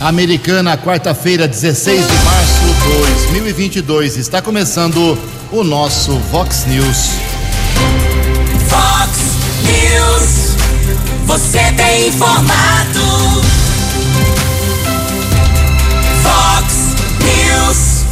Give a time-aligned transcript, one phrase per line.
[0.00, 4.16] Americana, quarta-feira, 16 de março de 2022.
[4.16, 5.18] Está começando
[5.50, 7.10] o nosso Vox News.
[8.68, 9.18] Vox
[9.64, 10.56] News.
[11.26, 13.42] Você tem informado.
[16.22, 18.04] Vox News.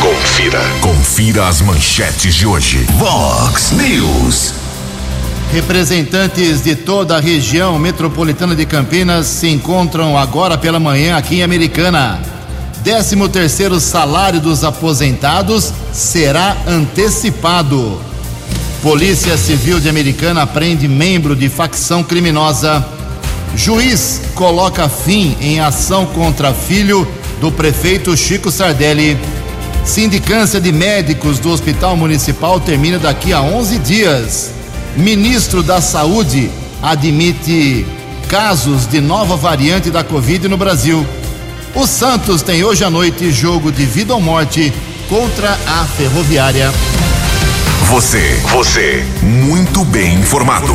[0.00, 0.62] Confira.
[0.80, 2.86] Confira as manchetes de hoje.
[2.96, 4.54] Vox News.
[5.52, 11.42] Representantes de toda a região metropolitana de Campinas se encontram agora pela manhã aqui em
[11.42, 12.20] Americana.
[12.84, 17.98] 13 terceiro salário dos aposentados será antecipado.
[18.82, 22.86] Polícia Civil de Americana prende membro de facção criminosa.
[23.56, 27.08] Juiz coloca fim em ação contra filho
[27.40, 29.18] do prefeito Chico Sardelli.
[29.82, 34.57] Sindicância de médicos do Hospital Municipal termina daqui a 11 dias.
[34.98, 36.50] Ministro da Saúde
[36.82, 37.86] admite
[38.28, 41.06] casos de nova variante da Covid no Brasil.
[41.72, 44.72] O Santos tem hoje à noite jogo de vida ou morte
[45.08, 46.72] contra a Ferroviária.
[47.84, 50.74] Você, você, muito bem informado.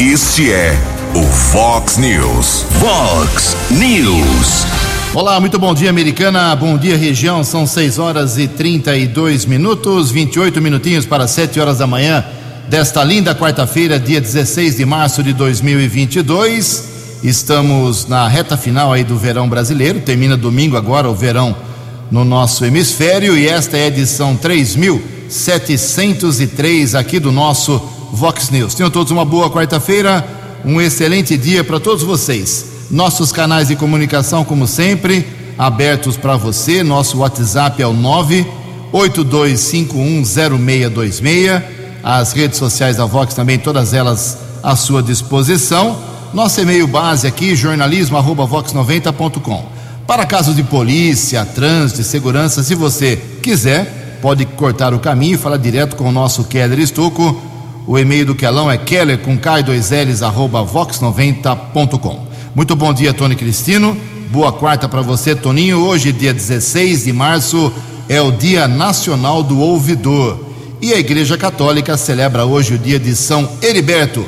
[0.00, 0.76] Este é
[1.14, 2.66] o Fox News.
[2.80, 4.66] Fox News.
[5.14, 6.56] Olá, muito bom dia, americana.
[6.56, 7.44] Bom dia, região.
[7.44, 12.24] São 6 horas e 32 minutos, 28 minutinhos para 7 horas da manhã
[12.68, 16.92] desta linda quarta-feira, dia 16 de março de 2022.
[17.22, 20.00] Estamos na reta final aí do verão brasileiro.
[20.00, 21.56] Termina domingo agora o verão
[22.10, 27.78] no nosso hemisfério e esta é a edição 3703 aqui do nosso
[28.12, 28.74] Vox News.
[28.74, 30.24] Tenham todos uma boa quarta-feira,
[30.64, 32.66] um excelente dia para todos vocês.
[32.90, 35.26] Nossos canais de comunicação, como sempre,
[35.58, 36.82] abertos para você.
[36.82, 37.94] Nosso WhatsApp é o
[38.92, 45.96] 982510626 as redes sociais da Vox também, todas elas à sua disposição.
[46.34, 49.64] Nosso e-mail base aqui, jornalismo@vox90.com.
[50.06, 55.56] Para casos de polícia, trânsito, segurança, se você quiser, pode cortar o caminho e falar
[55.56, 57.40] direto com o nosso Keller Estuco.
[57.86, 62.26] O e-mail do Quelão é keller com k2ls arroba vox90.com.
[62.54, 63.96] Muito bom dia, Tony Cristino.
[64.30, 65.86] Boa quarta para você, Toninho.
[65.86, 67.72] Hoje, dia 16 de março,
[68.08, 70.53] é o Dia Nacional do Ouvidor.
[70.80, 74.26] E a Igreja Católica celebra hoje o dia de São Heriberto.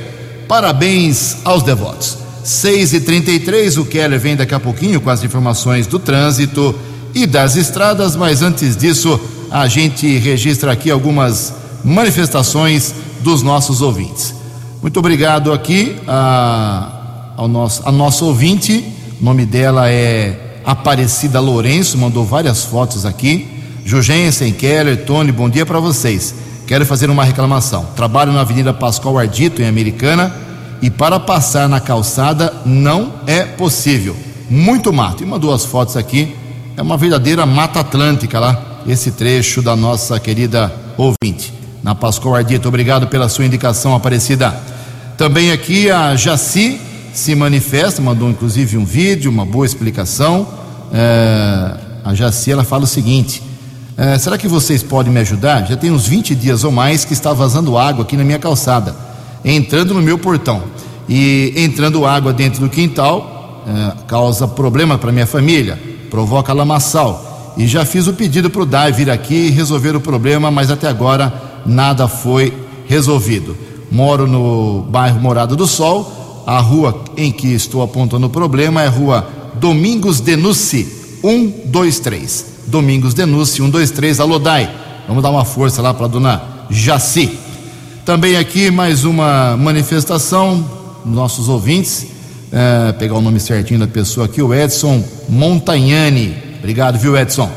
[0.49, 2.19] Parabéns aos devotos.
[2.45, 6.75] 6 e 33 o Keller vem daqui a pouquinho com as informações do trânsito
[7.15, 9.19] e das estradas, mas antes disso,
[9.51, 11.53] a gente registra aqui algumas
[11.85, 14.35] manifestações dos nossos ouvintes.
[14.81, 18.85] Muito obrigado aqui a, ao nosso, a nossa ouvinte,
[19.21, 23.56] o nome dela é Aparecida Lourenço, mandou várias fotos aqui.
[23.87, 26.35] Jugensen, Keller, Tony, bom dia para vocês.
[26.67, 27.87] Quero fazer uma reclamação.
[27.95, 30.35] Trabalho na Avenida Pascoal Ardito, em Americana,
[30.83, 34.17] e para passar na calçada não é possível.
[34.51, 35.23] Muito mato.
[35.23, 36.35] E uma duas fotos aqui.
[36.77, 41.55] É uma verdadeira mata atlântica lá, esse trecho da nossa querida ouvinte.
[41.81, 44.53] Na Pascoal Ardito, obrigado pela sua indicação, Aparecida.
[45.17, 46.81] Também aqui a Jaci
[47.15, 50.45] se manifesta, mandou inclusive um vídeo, uma boa explicação.
[50.93, 53.41] É, a Jaci ela fala o seguinte:
[53.97, 55.67] é, será que vocês podem me ajudar?
[55.67, 58.95] Já tem uns 20 dias ou mais que está vazando água aqui na minha calçada,
[59.43, 60.63] entrando no meu portão.
[61.09, 65.79] E entrando água dentro do quintal é, causa problema para minha família,
[66.11, 67.55] provoca lamaçal.
[67.57, 70.71] E já fiz o pedido para o DAI vir aqui e resolver o problema, mas
[70.71, 71.33] até agora
[71.65, 72.53] nada foi
[72.87, 73.57] resolvido.
[73.91, 78.89] Moro no bairro Morada do Sol, a rua em que estou apontando o problema é
[78.89, 80.85] a rua Domingos Denucci,
[81.23, 82.56] 123.
[82.67, 84.69] Domingos Denúncia, 123, alô Dai.
[85.07, 87.39] Vamos dar uma força lá para dona Jaci.
[88.05, 90.69] Também aqui mais uma manifestação,
[91.05, 92.07] nossos ouvintes,
[92.51, 96.37] é, pegar o nome certinho da pessoa aqui, o Edson Montagnani.
[96.59, 97.49] Obrigado, viu, Edson?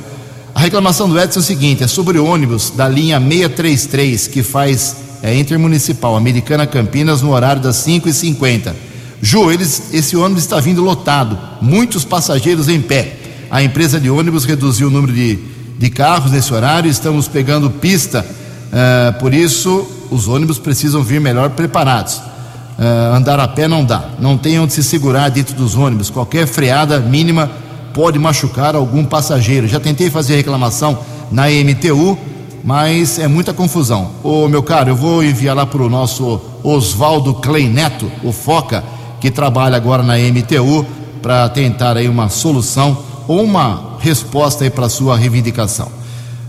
[0.54, 4.44] A reclamação do Edson é o seguinte: é sobre o ônibus da linha 633 que
[4.44, 8.74] faz é, intermunicipal Americana Campinas no horário das 5h50.
[9.22, 13.19] Ju, eles, esse ônibus está vindo lotado, muitos passageiros em pé.
[13.52, 15.40] A empresa de ônibus reduziu o número de,
[15.80, 21.50] de carros nesse horário, estamos pegando pista, uh, por isso os ônibus precisam vir melhor
[21.50, 22.18] preparados.
[22.18, 26.46] Uh, andar a pé não dá, não tem onde se segurar dentro dos ônibus, qualquer
[26.46, 27.50] freada mínima
[27.92, 29.68] pode machucar algum passageiro.
[29.68, 31.00] Já tentei fazer reclamação
[31.32, 32.18] na MTU,
[32.64, 34.12] mas é muita confusão.
[34.24, 38.84] Ô meu caro, eu vou enviar lá para o nosso Oswaldo Clay Neto, o Foca,
[39.20, 40.86] que trabalha agora na MTU,
[41.20, 45.92] para tentar aí uma solução ou uma resposta aí para a sua reivindicação.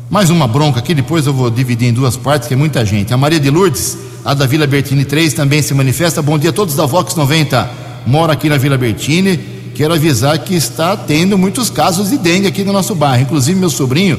[0.08, 3.12] Mais uma bronca aqui, depois eu vou dividir em duas partes, que é muita gente.
[3.12, 6.22] A Maria de Lourdes, a da Vila Bertini 3, também se manifesta.
[6.22, 7.70] Bom dia a todos da Vox 90.
[8.06, 9.38] Mora aqui na Vila Bertini.
[9.74, 13.24] quero avisar que está tendo muitos casos de dengue aqui no nosso bairro.
[13.24, 14.18] Inclusive, meu sobrinho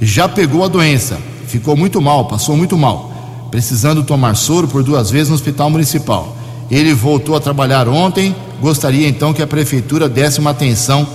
[0.00, 1.18] já pegou a doença,
[1.48, 6.36] ficou muito mal, passou muito mal, precisando tomar soro por duas vezes no hospital municipal.
[6.70, 8.32] Ele voltou a trabalhar ontem.
[8.60, 11.06] Gostaria então que a prefeitura desse uma atenção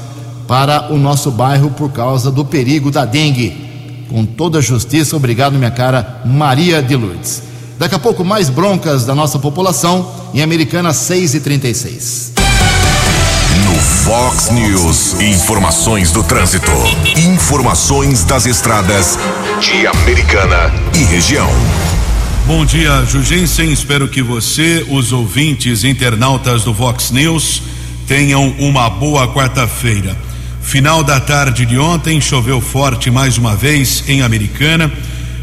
[0.51, 4.03] para o nosso bairro por causa do perigo da dengue.
[4.09, 7.44] Com toda a justiça, obrigado, minha cara Maria de Lourdes.
[7.80, 12.33] Daqui a pouco, mais broncas da nossa população em Americana 6 e 36.
[13.63, 16.69] No Fox News, informações do trânsito.
[17.15, 19.18] Informações das estradas
[19.62, 21.48] de Americana e região.
[22.45, 23.71] Bom dia, Jugensen.
[23.71, 27.63] Espero que você, os ouvintes internautas do Vox News,
[28.06, 30.30] tenham uma boa quarta-feira.
[30.61, 34.89] Final da tarde de ontem, choveu forte mais uma vez em Americana.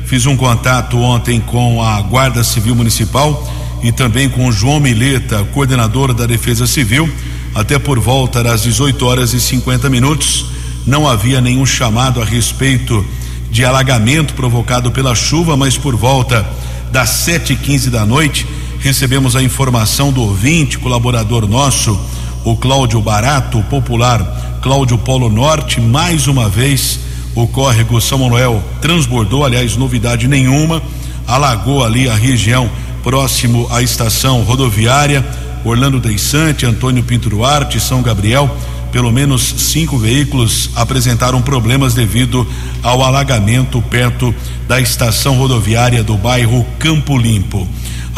[0.06, 3.46] Fiz um contato ontem com a Guarda Civil Municipal
[3.82, 7.12] e também com o João Mileta, coordenador da Defesa Civil.
[7.54, 10.46] Até por volta das 18 horas e 50 minutos,
[10.86, 13.04] não havia nenhum chamado a respeito
[13.50, 16.48] de alagamento provocado pela chuva, mas por volta
[16.90, 18.46] das sete e quinze da noite,
[18.78, 21.98] recebemos a informação do ouvinte, colaborador nosso,
[22.44, 27.00] o Cláudio Barato, popular Cláudio Polo Norte, mais uma vez
[27.34, 30.82] o córrego São Manuel transbordou, aliás, novidade nenhuma,
[31.26, 32.70] alagou ali a região
[33.02, 35.24] próximo à estação rodoviária
[35.64, 38.50] Orlando Deissante, Antônio Pinto Duarte, São Gabriel,
[38.92, 42.46] pelo menos cinco veículos apresentaram problemas devido
[42.82, 44.34] ao alagamento perto
[44.66, 47.68] da estação rodoviária do bairro Campo Limpo.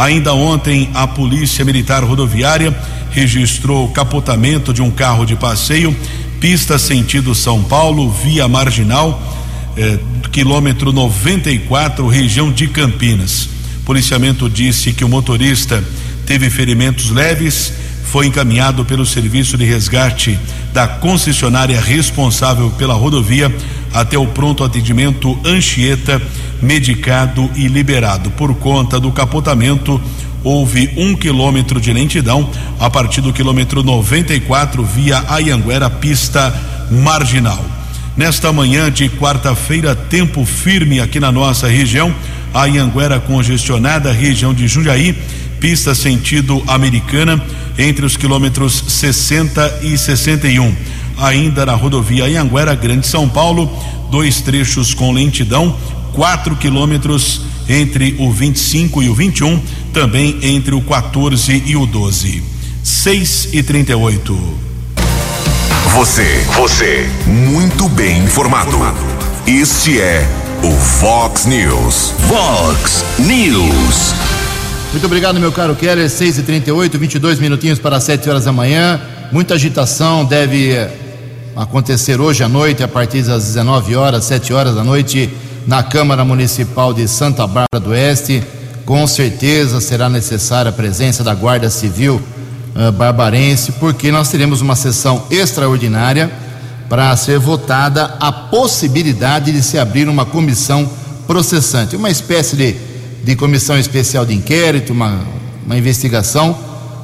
[0.01, 2.75] Ainda ontem, a Polícia Militar Rodoviária
[3.11, 5.95] registrou capotamento de um carro de passeio,
[6.41, 9.23] pista sentido São Paulo, via marginal,
[9.77, 9.99] eh,
[10.33, 13.47] quilômetro 94, região de Campinas.
[13.85, 15.85] Policiamento disse que o motorista
[16.25, 17.71] teve ferimentos leves
[18.11, 20.39] foi encaminhado pelo serviço de resgate
[20.73, 23.55] da concessionária responsável pela rodovia
[23.93, 26.21] até o pronto atendimento Anchieta,
[26.63, 28.31] medicado e liberado.
[28.31, 30.01] Por conta do capotamento,
[30.43, 36.55] houve um quilômetro de lentidão a partir do quilômetro 94 via Ayanguera, pista
[36.91, 37.65] marginal.
[38.17, 42.15] Nesta manhã de quarta-feira, tempo firme aqui na nossa região,
[42.53, 45.17] a Anhanguera congestionada, região de Jundiaí,
[45.61, 47.41] pista sentido americana
[47.79, 50.75] entre os quilômetros 60 e 61.
[51.21, 53.71] Ainda na rodovia Anhanguera, Grande São Paulo,
[54.11, 55.77] dois trechos com lentidão,
[56.13, 59.61] quatro quilômetros entre o 25 e o 21,
[59.93, 62.43] também entre o 14 e o 12.
[62.83, 64.59] 6 e 38.
[65.95, 68.79] Você, você, muito bem informado.
[69.47, 70.27] Este é
[70.63, 72.15] o Fox News.
[72.29, 74.15] Fox News.
[74.93, 76.09] Muito obrigado, meu caro Keller.
[76.09, 79.01] 6 e 38 22 minutinhos para 7 horas da manhã.
[79.31, 80.75] Muita agitação deve
[81.57, 85.31] acontecer hoje à noite, a partir das 19 horas, 7 horas da noite,
[85.67, 88.43] na Câmara Municipal de Santa Bárbara do Oeste.
[88.85, 92.21] Com certeza será necessária a presença da Guarda Civil
[92.75, 96.31] uh, barbarense, porque nós teremos uma sessão extraordinária
[96.89, 100.91] para ser votada a possibilidade de se abrir uma comissão
[101.27, 102.91] processante, uma espécie de
[103.23, 105.21] de comissão especial de inquérito, uma,
[105.65, 106.57] uma investigação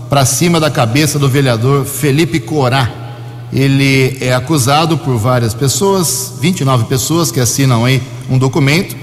[0.09, 3.06] para cima da cabeça do vereador Felipe Corá.
[3.53, 8.97] Ele é acusado por várias pessoas, 29 pessoas que assinam aí um documento,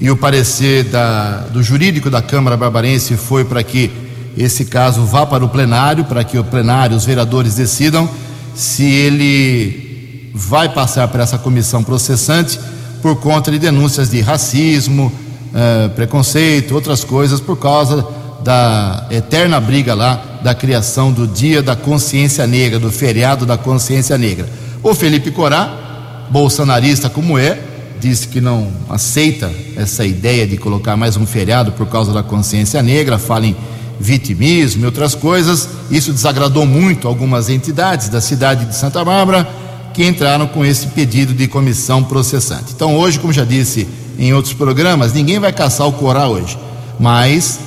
[0.00, 3.90] e o parecer da, do jurídico da Câmara Barbarense foi para que
[4.36, 8.08] esse caso vá para o plenário, para que o plenário, os vereadores decidam
[8.54, 12.58] se ele vai passar para essa comissão processante
[13.00, 15.12] por conta de denúncias de racismo,
[15.52, 18.04] uh, preconceito, outras coisas, por causa
[18.44, 24.18] da eterna briga lá da criação do Dia da Consciência Negra, do feriado da Consciência
[24.18, 24.46] Negra.
[24.82, 27.58] O Felipe Corá, bolsonarista como é,
[27.98, 32.82] disse que não aceita essa ideia de colocar mais um feriado por causa da consciência
[32.82, 33.56] negra, fala em
[33.98, 35.66] vitimismo e outras coisas.
[35.90, 39.48] Isso desagradou muito algumas entidades da cidade de Santa Bárbara
[39.94, 42.72] que entraram com esse pedido de comissão processante.
[42.74, 46.58] Então, hoje, como já disse em outros programas, ninguém vai caçar o Corá hoje,
[47.00, 47.58] mas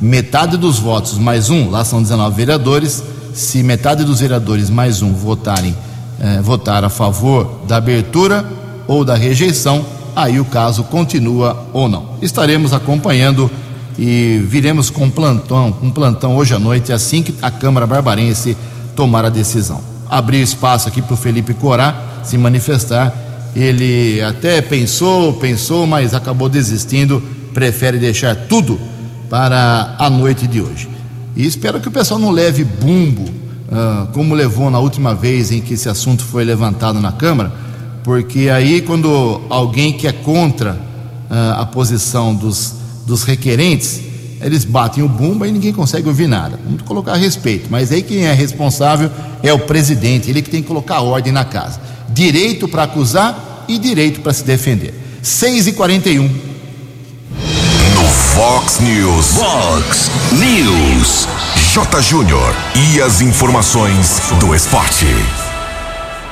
[0.00, 3.02] metade dos votos mais um, lá são 19 vereadores,
[3.34, 5.76] se metade dos vereadores mais um votarem,
[6.20, 8.44] eh, votar a favor da abertura
[8.86, 12.10] ou da rejeição, aí o caso continua ou não.
[12.22, 13.50] Estaremos acompanhando
[13.98, 18.56] e viremos com plantão, um plantão hoje à noite, assim que a Câmara Barbarense
[18.94, 19.80] tomar a decisão.
[20.08, 23.14] Abrir espaço aqui para o Felipe Corá se manifestar
[23.54, 28.78] ele até pensou, pensou, mas acabou desistindo, prefere deixar tudo
[29.28, 30.88] para a noite de hoje.
[31.36, 35.60] E espero que o pessoal não leve bumbo uh, como levou na última vez em
[35.60, 37.52] que esse assunto foi levantado na Câmara,
[38.02, 42.74] porque aí quando alguém que é contra uh, a posição dos,
[43.06, 44.00] dos requerentes,
[44.40, 46.58] eles batem o bumba e ninguém consegue ouvir nada.
[46.64, 49.10] Vamos colocar respeito, mas aí quem é responsável
[49.42, 51.80] é o presidente, ele que tem que colocar ordem na casa.
[52.10, 54.94] Direito para acusar e direito para se defender.
[55.22, 56.47] 6 e 41 No
[58.38, 59.34] Fox News.
[59.36, 61.26] Fox News.
[61.74, 62.00] J.
[62.00, 62.54] Júnior.
[62.94, 65.06] E as informações do esporte.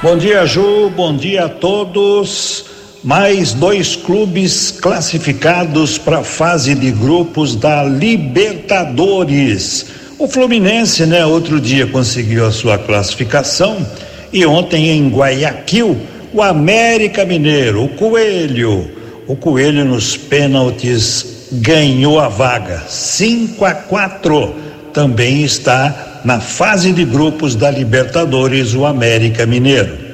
[0.00, 0.88] Bom dia, Ju.
[0.90, 2.66] Bom dia a todos.
[3.02, 9.86] Mais dois clubes classificados para a fase de grupos da Libertadores.
[10.16, 13.84] O Fluminense, né, outro dia conseguiu a sua classificação
[14.32, 15.96] e ontem em Guayaquil,
[16.32, 18.88] o América Mineiro, o Coelho,
[19.26, 24.54] o Coelho nos pênaltis ganhou a vaga, 5 a 4.
[24.92, 30.06] Também está na fase de grupos da Libertadores, o América Mineiro.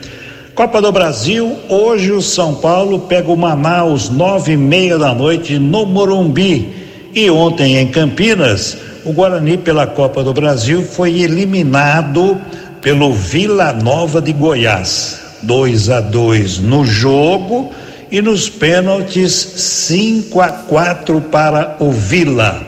[0.54, 5.58] Copa do Brasil, hoje o São Paulo pega o Manaus, nove e meia da noite
[5.58, 6.74] no Morumbi.
[7.14, 12.38] E ontem em Campinas, o Guarani pela Copa do Brasil foi eliminado
[12.82, 15.20] pelo Vila Nova de Goiás.
[15.42, 17.72] 2 a 2 no jogo
[18.12, 22.60] e nos pênaltis 5 a 4 para o Vila.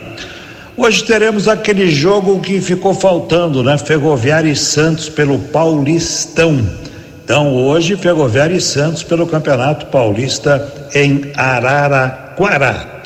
[0.74, 3.76] Hoje teremos aquele jogo que ficou faltando, né?
[3.76, 6.66] Ferroviária e Santos pelo Paulistão.
[7.22, 13.02] Então, hoje, Ferroviária e Santos pelo Campeonato Paulista em Araraquara.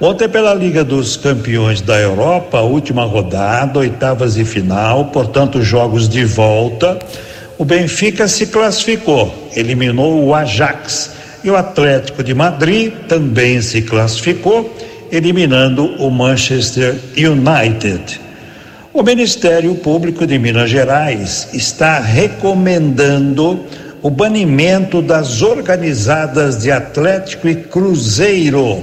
[0.00, 6.24] Ontem, pela Liga dos Campeões da Europa, última rodada, oitavas e final, portanto, jogos de
[6.24, 6.98] volta.
[7.58, 11.23] O Benfica se classificou, eliminou o Ajax.
[11.44, 14.74] E o Atlético de Madrid também se classificou,
[15.12, 18.18] eliminando o Manchester United.
[18.94, 23.60] O Ministério Público de Minas Gerais está recomendando
[24.00, 28.82] o banimento das organizadas de Atlético e Cruzeiro,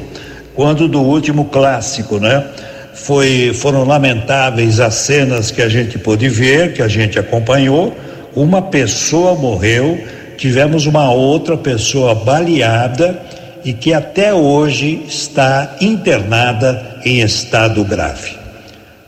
[0.53, 2.45] quando do último clássico, né?
[2.93, 7.97] Foi, foram lamentáveis as cenas que a gente pôde ver, que a gente acompanhou.
[8.35, 9.97] Uma pessoa morreu,
[10.41, 13.21] tivemos uma outra pessoa baleada
[13.63, 18.35] e que até hoje está internada em estado grave.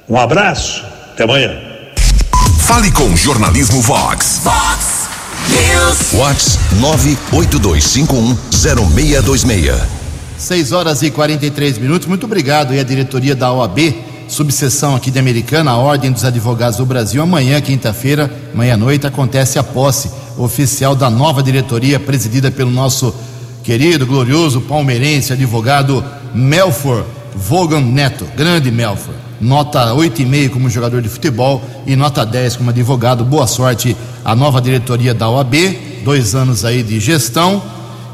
[0.07, 1.59] Um abraço, até amanhã.
[2.59, 4.41] Fale com o Jornalismo Vox.
[4.43, 5.09] Fox
[5.49, 6.11] News.
[6.11, 6.59] Vox
[7.31, 9.75] 982510626.
[10.37, 12.07] 6 horas e 43 minutos.
[12.07, 13.79] Muito obrigado e a diretoria da OAB,
[14.27, 17.21] subseção aqui de Americana, a Ordem dos Advogados do Brasil.
[17.21, 23.13] Amanhã, quinta-feira, meia-noite, acontece a posse oficial da nova diretoria, presidida pelo nosso
[23.63, 26.03] querido, glorioso palmeirense, advogado
[26.33, 28.25] Melfor Vogan Neto.
[28.35, 29.13] Grande Melfor.
[29.39, 33.25] Nota 8,5 como jogador de futebol e nota 10 como advogado.
[33.25, 35.55] Boa sorte à nova diretoria da OAB.
[36.03, 37.61] Dois anos aí de gestão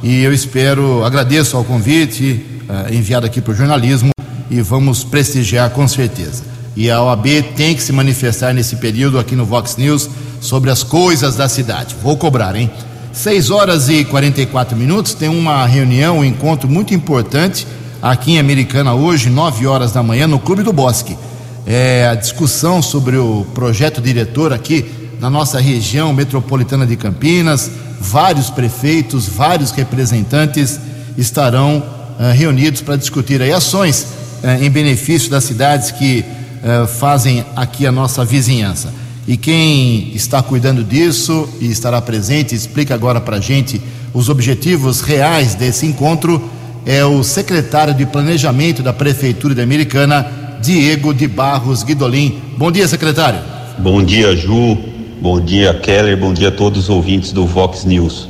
[0.02, 4.12] e eu espero, agradeço ao convite uh, enviado aqui para o jornalismo
[4.50, 6.44] e vamos prestigiar com certeza.
[6.76, 7.26] E a OAB
[7.56, 11.96] tem que se manifestar nesse período aqui no Vox News sobre as coisas da cidade.
[12.02, 12.72] Vou cobrar, hein?
[13.12, 17.68] 6 horas e 44 minutos, tem uma reunião, um encontro muito importante
[18.02, 21.18] aqui em Americana hoje, 9 horas da manhã, no Clube do Bosque.
[21.66, 24.86] É a discussão sobre o projeto diretor aqui
[25.20, 27.70] na nossa região metropolitana de Campinas.
[28.00, 30.80] Vários prefeitos, vários representantes
[31.18, 37.46] estarão uh, reunidos para discutir aí ações uh, em benefício das cidades que uh, fazem
[37.56, 38.94] aqui a nossa vizinhança.
[39.28, 43.80] E quem está cuidando disso e estará presente, explica agora para a gente
[44.14, 46.50] os objetivos reais desse encontro,
[46.86, 50.26] é o secretário de Planejamento da Prefeitura de Americana,
[50.62, 52.42] Diego de Barros Guidolin.
[52.58, 53.40] Bom dia, secretário.
[53.78, 54.78] Bom dia, Ju.
[55.22, 56.18] Bom dia, Keller.
[56.18, 58.28] Bom dia a todos os ouvintes do Vox News.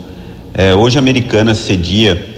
[0.53, 2.28] É, hoje a Americana cedia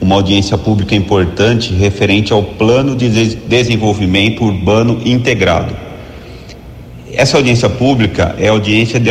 [0.00, 5.76] uma audiência pública importante referente ao Plano de Desenvolvimento Urbano Integrado.
[7.12, 9.10] Essa audiência pública é audiência de,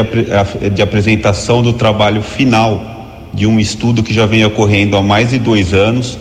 [0.74, 5.38] de apresentação do trabalho final de um estudo que já vem ocorrendo há mais de
[5.38, 6.18] dois anos,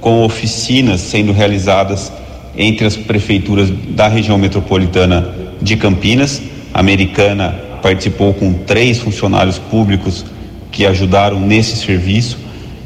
[0.00, 2.12] com oficinas sendo realizadas
[2.56, 6.42] entre as prefeituras da região metropolitana de Campinas.
[6.72, 10.24] A Americana participou com três funcionários públicos
[10.70, 12.38] que ajudaram nesse serviço,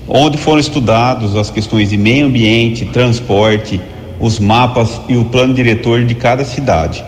[0.08, 3.80] onde foram estudados as questões de meio ambiente, transporte,
[4.20, 7.04] os mapas e o plano diretor de cada cidade.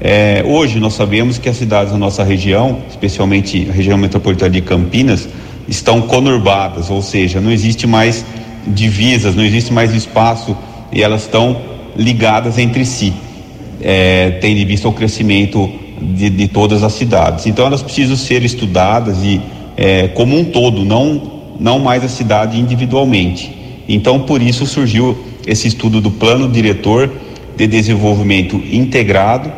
[0.00, 4.60] É, hoje nós sabemos que as cidades da nossa região, especialmente a região metropolitana de
[4.60, 5.28] Campinas,
[5.68, 8.24] estão conurbadas, ou seja, não existe mais
[8.66, 10.56] divisas, não existe mais espaço
[10.92, 11.56] e elas estão
[11.96, 13.12] ligadas entre si.
[13.80, 17.46] É, tendo em vista o crescimento de, de todas as cidades.
[17.46, 19.40] Então elas precisam ser estudadas e
[19.76, 23.82] é, como um todo, não não mais a cidade individualmente.
[23.88, 27.10] Então por isso surgiu esse estudo do plano diretor
[27.56, 29.50] de desenvolvimento integrado,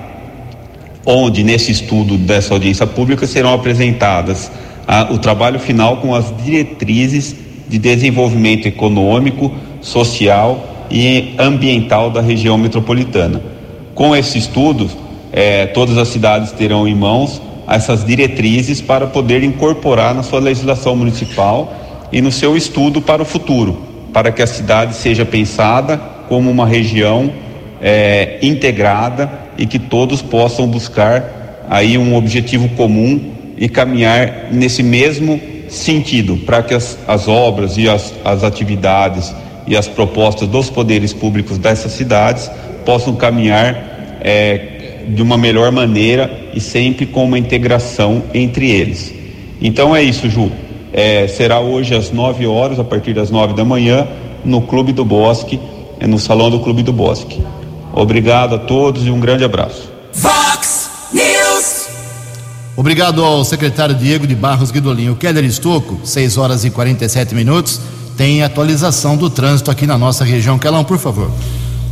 [1.04, 4.50] onde nesse estudo dessa audiência pública serão apresentadas
[4.87, 7.35] a, o trabalho final com as diretrizes
[7.69, 13.40] de desenvolvimento econômico, social e ambiental da região metropolitana.
[13.95, 14.90] Com esse estudo,
[15.33, 20.97] é, todas as cidades terão em mãos essas diretrizes para poder incorporar na sua legislação
[20.97, 21.73] municipal
[22.12, 25.96] e no seu estudo para o futuro, para que a cidade seja pensada
[26.28, 27.32] como uma região
[27.80, 35.40] é, integrada e que todos possam buscar aí um objetivo comum e caminhar nesse mesmo
[35.68, 39.32] sentido, para que as, as obras e as, as atividades
[39.66, 42.50] e as propostas dos poderes públicos dessas cidades
[42.84, 49.14] possam caminhar é, de uma melhor maneira e sempre com uma integração entre eles.
[49.60, 50.50] Então é isso, Ju.
[50.92, 54.06] É, será hoje às 9 horas, a partir das 9 da manhã,
[54.44, 55.61] no Clube do Bosque,
[55.99, 57.42] é no Salão do Clube do Bosque.
[57.92, 59.90] Obrigado a todos e um grande abraço.
[60.12, 61.88] Vox News.
[62.76, 65.11] Obrigado ao secretário Diego de Barros Guidolin.
[65.11, 67.80] O Keller Estocco, 6 horas e 47 minutos,
[68.16, 70.59] tem atualização do trânsito aqui na nossa região.
[70.59, 71.30] Kelão, por favor.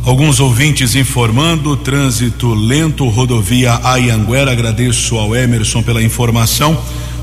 [0.05, 4.51] Alguns ouvintes informando, trânsito lento, rodovia Ayanguera.
[4.51, 6.77] Agradeço ao Emerson pela informação.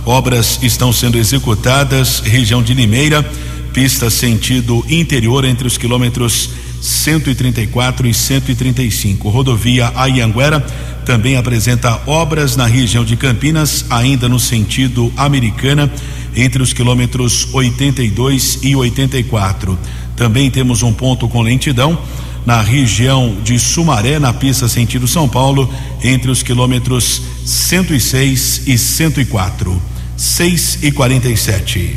[0.07, 3.29] Obras estão sendo executadas, região de Limeira,
[3.73, 6.49] pista sentido interior entre os quilômetros
[6.81, 9.29] 134 e 135.
[9.29, 10.61] Rodovia Ayanguera
[11.05, 15.93] também apresenta obras na região de Campinas, ainda no sentido americana,
[16.37, 19.77] entre os quilômetros 82 e 84.
[20.15, 21.99] Também temos um ponto com lentidão
[22.47, 25.69] na região de Sumaré, na pista sentido São Paulo,
[26.01, 29.96] entre os quilômetros 106 e 104.
[30.17, 31.97] 6 e 47.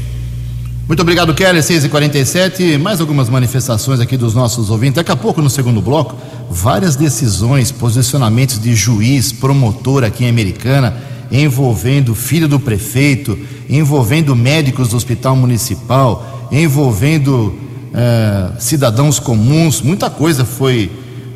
[0.87, 1.61] Muito obrigado, Kelly.
[1.61, 4.95] 6 e 47 Mais algumas manifestações aqui dos nossos ouvintes.
[4.95, 6.17] Daqui a pouco, no segundo bloco,
[6.49, 10.97] várias decisões, posicionamentos de juiz, promotor aqui em Americana,
[11.31, 13.37] envolvendo filho do prefeito,
[13.69, 17.55] envolvendo médicos do hospital municipal, envolvendo
[17.93, 19.81] eh, cidadãos comuns.
[19.81, 20.91] Muita coisa foi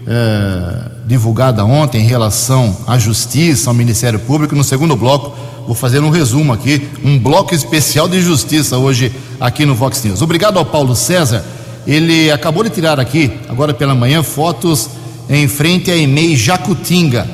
[0.05, 4.55] eh, divulgada ontem em relação à justiça, ao Ministério Público.
[4.55, 5.35] No segundo bloco,
[5.65, 10.21] vou fazer um resumo aqui, um bloco especial de justiça hoje aqui no Vox News.
[10.21, 11.43] Obrigado ao Paulo César.
[11.85, 14.89] Ele acabou de tirar aqui, agora pela manhã, fotos
[15.29, 17.27] em frente à EMEI Jacutinga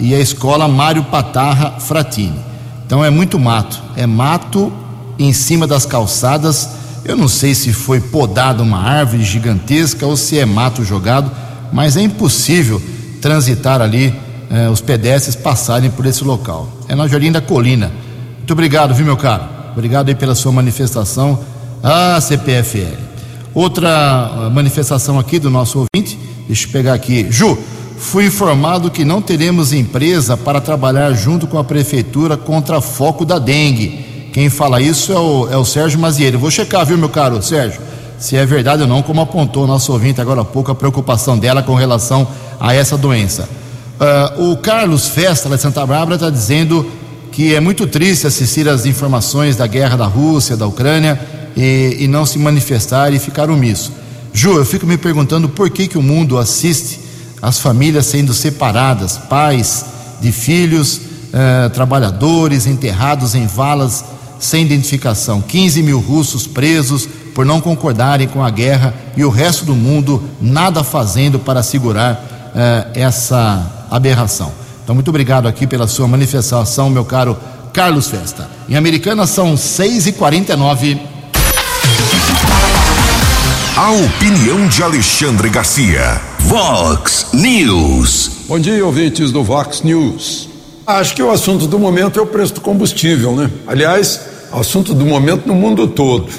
[0.00, 2.38] e a escola Mário Patarra Fratini.
[2.86, 4.72] Então é muito mato, é mato
[5.18, 6.77] em cima das calçadas.
[7.08, 11.32] Eu não sei se foi podada uma árvore gigantesca ou se é mato jogado,
[11.72, 12.82] mas é impossível
[13.18, 14.14] transitar ali,
[14.50, 16.70] eh, os pedestres passarem por esse local.
[16.86, 17.90] É na Jardim da Colina.
[18.36, 19.44] Muito obrigado, viu, meu caro?
[19.72, 21.40] Obrigado aí pela sua manifestação,
[21.82, 22.98] a CPFL.
[23.54, 27.26] Outra ah, manifestação aqui do nosso ouvinte, deixa eu pegar aqui.
[27.30, 27.56] Ju,
[27.96, 33.38] fui informado que não teremos empresa para trabalhar junto com a prefeitura contra foco da
[33.38, 34.07] dengue.
[34.38, 36.38] Quem fala isso é o, é o Sérgio Mazieiro.
[36.38, 37.80] Vou checar, viu, meu caro Sérgio,
[38.20, 41.36] se é verdade ou não, como apontou o nosso ouvinte agora há pouco, a preocupação
[41.36, 42.24] dela com relação
[42.60, 43.48] a essa doença.
[44.38, 46.88] Uh, o Carlos Festa, de Santa Bárbara, está dizendo
[47.32, 51.18] que é muito triste assistir às informações da guerra da Rússia, da Ucrânia
[51.56, 53.92] e, e não se manifestar e ficar omisso.
[54.32, 57.00] Ju, eu fico me perguntando por que, que o mundo assiste
[57.42, 59.84] as famílias sendo separadas, pais
[60.20, 61.00] de filhos,
[61.32, 64.04] eh, trabalhadores enterrados em valas
[64.38, 69.64] sem identificação, 15 mil russos presos por não concordarem com a guerra e o resto
[69.64, 74.52] do mundo nada fazendo para segurar eh, essa aberração.
[74.82, 77.36] Então, muito obrigado aqui pela sua manifestação, meu caro
[77.72, 78.48] Carlos Festa.
[78.68, 80.98] Em Americana são 6h49.
[83.76, 86.20] A opinião de Alexandre Garcia.
[86.40, 88.30] Vox News.
[88.48, 90.47] Bom dia, ouvintes do Vox News.
[90.88, 93.50] Acho que o assunto do momento é o preço do combustível, né?
[93.66, 96.32] Aliás, assunto do momento no mundo todo.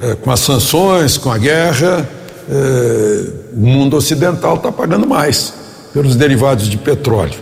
[0.00, 2.08] É, com as sanções, com a guerra,
[2.48, 5.52] é, o mundo ocidental está pagando mais
[5.92, 7.34] pelos derivados de petróleo.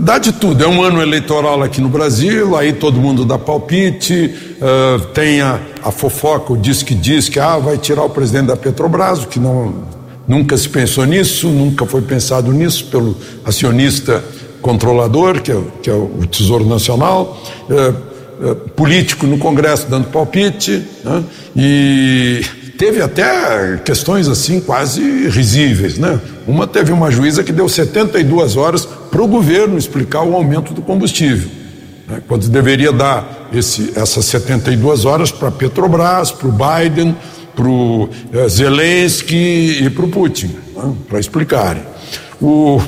[0.00, 4.34] Dá de tudo, é um ano eleitoral aqui no Brasil, aí todo mundo dá palpite,
[4.56, 8.46] uh, tem a, a, fofoca, o diz que diz que ah, vai tirar o presidente
[8.46, 9.72] da Petrobras, que não,
[10.26, 14.24] nunca se pensou nisso, nunca foi pensado nisso pelo acionista
[14.66, 20.82] controlador, que é, que é o Tesouro Nacional, uh, uh, político no Congresso dando palpite,
[21.04, 21.22] né?
[21.54, 22.44] e
[22.76, 26.20] teve até questões assim quase risíveis, né?
[26.48, 30.82] Uma teve uma juíza que deu 72 horas para o governo explicar o aumento do
[30.82, 31.48] combustível.
[32.08, 32.20] Né?
[32.26, 37.16] Quando deveria dar esse, essas 72 horas para Petrobras, para o Biden,
[37.54, 40.92] para o eh, Zelensky e para o Putin, né?
[41.08, 41.82] para explicarem.
[42.42, 42.82] O,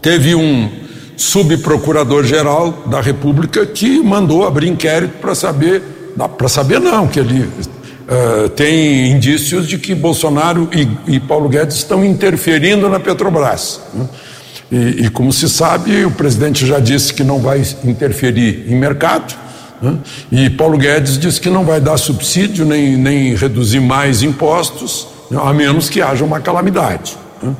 [0.00, 0.83] teve um
[1.16, 5.82] subprocurador-geral da República que mandou abrir inquérito para saber,
[6.36, 11.76] para saber não, que ele uh, tem indícios de que Bolsonaro e, e, Paulo Guedes
[11.76, 13.80] estão interferindo na Petrobras.
[13.92, 14.08] Né?
[14.72, 19.34] E, e, como se sabe, o presidente já disse que não vai interferir em mercado,
[19.80, 19.98] né?
[20.32, 25.38] e Paulo Guedes disse que não vai dar subsídio nem, nem reduzir mais impostos, né?
[25.42, 27.16] a menos que haja uma calamidade.
[27.42, 27.54] Né?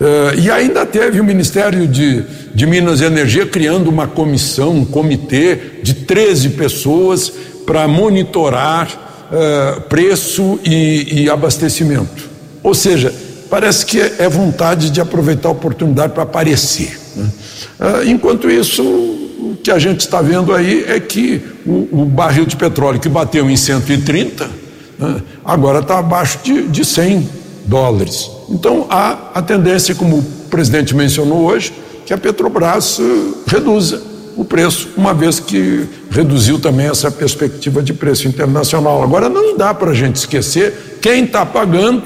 [0.00, 4.84] Uh, e ainda teve o Ministério de, de Minas e Energia criando uma comissão, um
[4.84, 7.32] comitê de 13 pessoas
[7.64, 8.88] para monitorar
[9.30, 12.28] uh, preço e, e, abastecimento.
[12.62, 13.14] Ou seja,
[13.48, 16.98] parece que é vontade de aproveitar a oportunidade para aparecer.
[17.14, 17.30] Né?
[17.78, 22.46] Uh, enquanto isso, o que a gente está vendo aí é que o, o, barril
[22.46, 24.50] de petróleo que bateu em 130,
[24.98, 27.28] né, agora está abaixo de, de 100
[27.66, 28.33] dólares.
[28.48, 31.72] Então há a tendência, como o presidente mencionou hoje,
[32.04, 34.02] que a Petrobras uh, reduza
[34.36, 39.02] o preço, uma vez que reduziu também essa perspectiva de preço internacional.
[39.02, 42.02] Agora não dá para a gente esquecer quem está pagando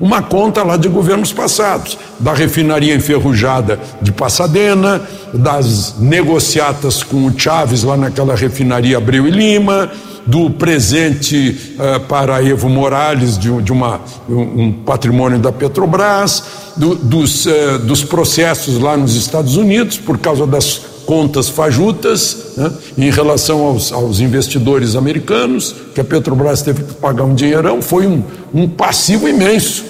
[0.00, 7.38] uma conta lá de governos passados, da refinaria enferrujada de Passadena, das negociatas com o
[7.38, 9.90] Chaves lá naquela refinaria Abreu e Lima,
[10.26, 16.42] do presente uh, para Evo Morales de, de uma, um, patrimônio da Petrobras,
[16.76, 22.70] do, dos, uh, dos processos lá nos Estados Unidos por causa das contas fajutas né,
[22.98, 28.06] em relação aos, aos, investidores americanos, que a Petrobras teve que pagar um dinheirão, foi
[28.06, 29.84] um, um passivo imenso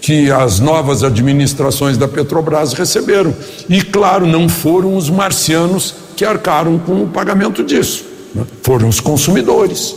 [0.00, 3.34] que as novas administrações da Petrobras receberam.
[3.68, 8.04] E, claro, não foram os marcianos que arcaram com o pagamento disso,
[8.34, 8.44] né?
[8.62, 9.96] foram os consumidores.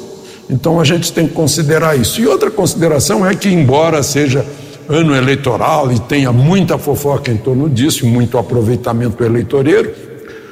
[0.49, 2.19] Então a gente tem que considerar isso.
[2.19, 4.45] E outra consideração é que, embora seja
[4.89, 9.93] ano eleitoral e tenha muita fofoca em torno disso, muito aproveitamento eleitoreiro,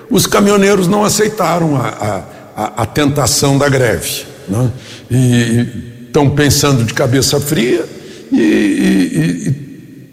[0.10, 2.24] os caminhoneiros não aceitaram a,
[2.56, 4.26] a, a tentação da greve.
[4.48, 4.72] Né?
[5.10, 5.68] E
[6.08, 7.86] estão pensando de cabeça fria
[8.32, 9.70] e, e, e,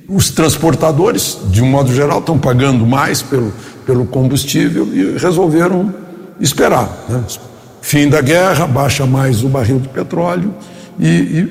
[0.08, 3.52] os transportadores, de um modo geral, estão pagando mais pelo,
[3.84, 5.92] pelo combustível e resolveram
[6.40, 7.04] esperar.
[7.08, 7.24] Né?
[7.80, 10.54] Fim da guerra, baixa mais o barril de petróleo
[10.98, 11.48] e,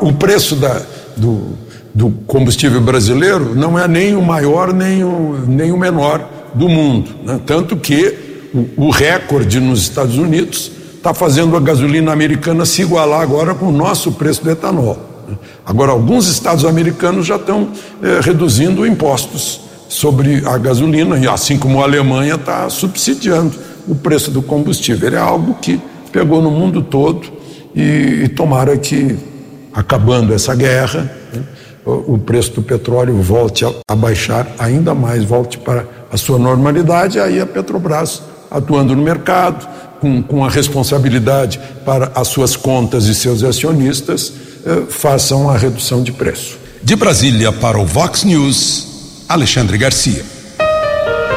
[0.00, 0.82] o preço da,
[1.16, 1.56] do,
[1.94, 7.10] do combustível brasileiro não é nem o maior nem o, nem o menor do mundo.
[7.24, 7.40] Né?
[7.44, 8.14] Tanto que
[8.52, 13.66] o, o recorde nos Estados Unidos está fazendo a gasolina americana se igualar agora com
[13.66, 14.98] o nosso preço do etanol.
[15.28, 15.36] Né?
[15.64, 17.68] Agora, alguns estados americanos já estão
[18.02, 23.54] eh, reduzindo impostos sobre a gasolina, e assim como a Alemanha está subsidiando
[23.86, 25.12] o preço do combustível.
[25.12, 27.22] É algo que pegou no mundo todo
[27.74, 29.16] e, e tomara que,
[29.72, 31.42] acabando essa guerra, né,
[31.84, 37.18] o preço do petróleo volte a, a baixar ainda mais, volte para a sua normalidade,
[37.18, 39.66] aí a Petrobras atuando no mercado,
[40.00, 44.32] com, com a responsabilidade para as suas contas e seus acionistas,
[44.64, 46.58] eh, façam a redução de preço.
[46.82, 50.24] De Brasília para o Vox News, Alexandre Garcia.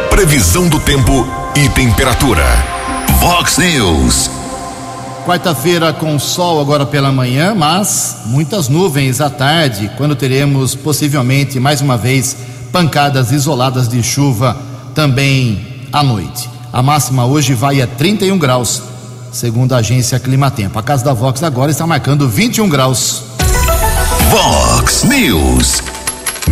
[0.10, 2.44] Previsão do tempo e temperatura.
[3.20, 4.30] Vox News.
[5.26, 11.82] Quarta-feira com sol agora pela manhã, mas muitas nuvens à tarde, quando teremos possivelmente mais
[11.82, 12.36] uma vez
[12.72, 14.56] pancadas isoladas de chuva
[14.94, 16.50] também à noite.
[16.72, 18.84] A máxima hoje vai a 31 graus,
[19.32, 20.78] segundo a agência Climatempo.
[20.78, 23.24] A casa da Vox agora está marcando 21 graus.
[24.30, 25.82] Vox News.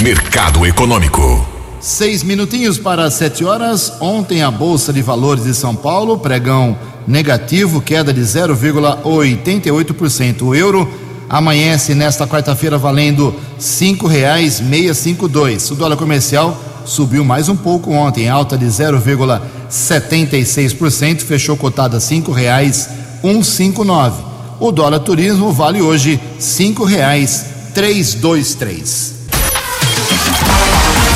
[0.01, 1.47] Mercado Econômico.
[1.79, 3.93] Seis minutinhos para sete horas.
[3.99, 6.75] Ontem a Bolsa de Valores de São Paulo, pregão
[7.07, 10.41] negativo, queda de 0,88%.
[10.41, 10.89] O euro
[11.29, 15.69] amanhece nesta quarta-feira valendo cinco reais meia cinco dois.
[15.71, 22.89] O dólar comercial subiu mais um pouco ontem, alta de 0,76%, fechou cotada cinco reais
[23.23, 24.23] um cinco nove.
[24.59, 29.13] O dólar turismo vale hoje cinco reais três dois três.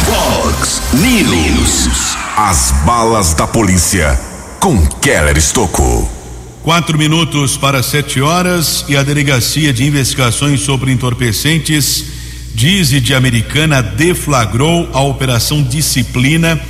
[0.06, 1.89] Fox News.
[2.38, 4.17] As balas da polícia
[4.60, 6.20] com Keller Estocou.
[6.63, 12.06] Quatro minutos para sete horas e a Delegacia de Investigações sobre Entorpecentes,
[12.54, 16.62] Dize de Americana, deflagrou a Operação Disciplina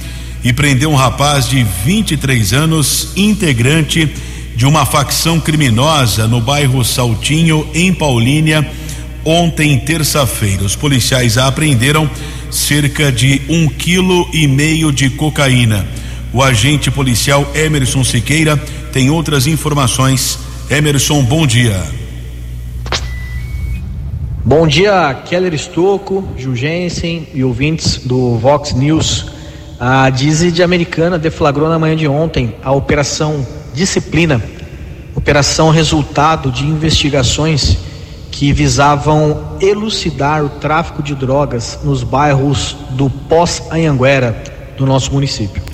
[0.46, 4.10] e prendeu um rapaz de 23 anos, integrante
[4.56, 8.66] de uma facção criminosa no bairro Saltinho, em Paulínia,
[9.26, 10.64] ontem, terça-feira.
[10.64, 12.10] Os policiais apreenderam
[12.50, 15.86] cerca de um quilo e meio de cocaína
[16.34, 20.38] O agente policial Emerson Siqueira tem outras informações.
[20.70, 21.82] Emerson, bom dia.
[24.44, 29.28] Bom dia, Keller Estocco, Gil Jensen e ouvintes do Vox News.
[29.80, 34.42] A Dizzy de Americana deflagrou na manhã de ontem a Operação Disciplina,
[35.16, 37.78] operação resultado de investigações
[38.30, 44.44] que visavam elucidar o tráfico de drogas nos bairros do Pós-Anhanguera,
[44.78, 45.71] do nosso município.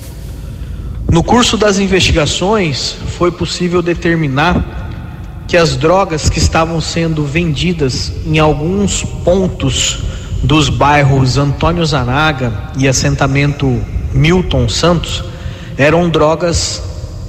[1.10, 8.38] No curso das investigações, foi possível determinar que as drogas que estavam sendo vendidas em
[8.38, 10.00] alguns pontos
[10.42, 13.80] dos bairros Antônio Zanaga e assentamento
[14.12, 15.24] Milton Santos
[15.78, 16.82] eram drogas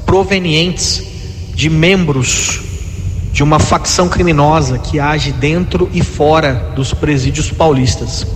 [0.05, 1.01] provenientes
[1.55, 2.59] de membros
[3.31, 8.27] de uma facção criminosa que age dentro e fora dos presídios paulistas.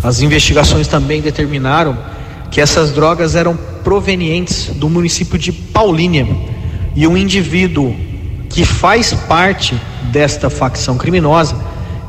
[0.00, 1.98] As investigações também determinaram
[2.50, 6.26] que essas drogas eram provenientes do município de Paulínia
[6.94, 7.94] e um indivíduo
[8.48, 11.56] que faz parte desta facção criminosa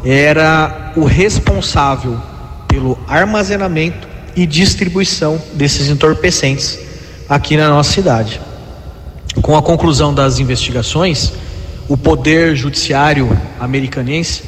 [0.03, 2.19] era o responsável
[2.67, 6.79] pelo armazenamento e distribuição desses entorpecentes
[7.29, 8.41] aqui na nossa cidade.
[9.41, 11.33] Com a conclusão das investigações,
[11.87, 14.43] o Poder Judiciário americanense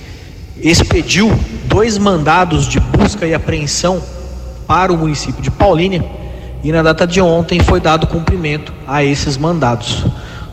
[0.59, 1.31] expediu
[1.65, 4.01] dois mandados de busca e apreensão
[4.67, 6.03] para o município de Paulínia
[6.63, 10.05] e na data de ontem foi dado cumprimento a esses mandados.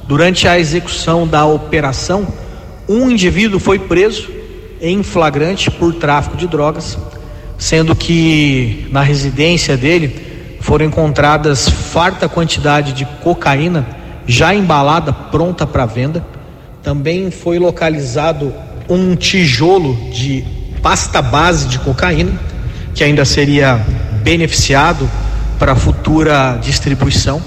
[0.09, 2.27] Durante a execução da operação,
[2.88, 4.29] um indivíduo foi preso
[4.81, 6.99] em flagrante por tráfico de drogas,
[7.57, 13.87] sendo que na residência dele foram encontradas farta quantidade de cocaína
[14.27, 16.25] já embalada, pronta para venda.
[16.83, 18.53] Também foi localizado
[18.88, 20.44] um tijolo de
[20.83, 22.33] pasta base de cocaína,
[23.01, 23.77] que ainda seria
[24.23, 25.11] beneficiado
[25.59, 27.41] para futura distribuição.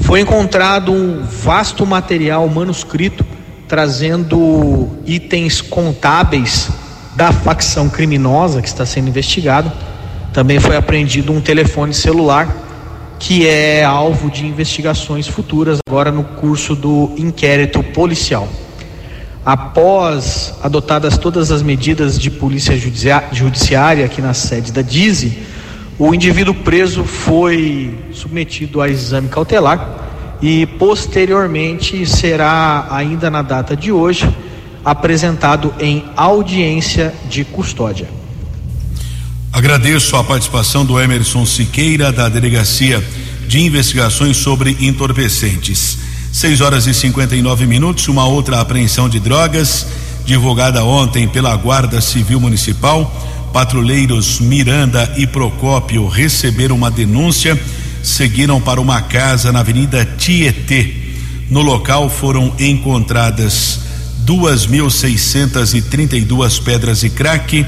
[0.00, 3.24] Foi encontrado um vasto material manuscrito
[3.66, 6.68] trazendo itens contábeis
[7.16, 9.72] da facção criminosa que está sendo investigada.
[10.30, 12.54] Também foi apreendido um telefone celular
[13.18, 18.46] que é alvo de investigações futuras agora no curso do inquérito policial.
[19.44, 22.78] Após adotadas todas as medidas de polícia
[23.32, 25.38] judiciária aqui na sede da DIZI,
[25.98, 33.92] o indivíduo preso foi submetido a exame cautelar e posteriormente será, ainda na data de
[33.92, 34.28] hoje,
[34.84, 38.08] apresentado em audiência de custódia.
[39.52, 43.02] Agradeço a participação do Emerson Siqueira, da Delegacia
[43.46, 45.98] de Investigações sobre Entorpecentes.
[46.32, 49.86] 6 horas e 59 minutos, uma outra apreensão de drogas,
[50.24, 53.12] divulgada ontem pela Guarda Civil Municipal
[53.52, 57.58] Patrulheiros Miranda e Procópio receberam uma denúncia,
[58.02, 60.94] seguiram para uma casa na Avenida Tietê.
[61.50, 63.80] No local foram encontradas
[64.24, 67.66] 2.632 pedras de crack,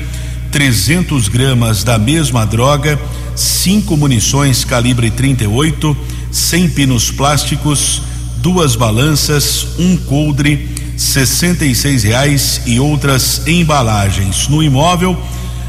[0.53, 2.97] 300 gramas da mesma droga,
[3.35, 5.97] cinco munições calibre 38,
[6.31, 8.03] 100 pinos plásticos,
[8.43, 14.49] duas balanças, um coldre, 66 reais e outras embalagens.
[14.49, 15.17] No imóvel